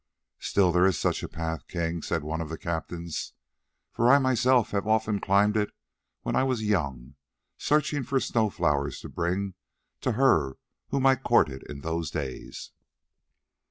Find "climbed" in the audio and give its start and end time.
5.19-5.55